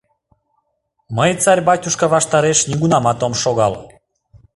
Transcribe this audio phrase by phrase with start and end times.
[1.17, 3.73] —Мый царь-батюшка ваштареш нигунамат ом шогал.